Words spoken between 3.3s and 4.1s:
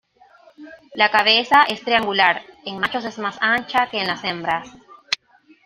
ancha que en